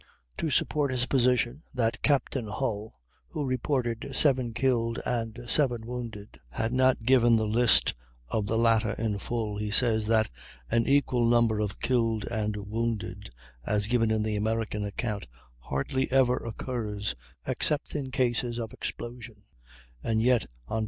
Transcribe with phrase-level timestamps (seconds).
[0.39, 2.33] To support his position that Capt.
[2.33, 7.93] Hull, who reported 7 killed and 7 wounded, had not given the list
[8.27, 10.27] of the latter in full, he says that
[10.71, 13.29] "an equal number of killed and wounded,
[13.63, 15.27] as given in the American account,
[15.59, 17.13] hardly ever occurs,
[17.45, 19.43] except in cases of explosion";
[20.01, 20.79] and yet, on p.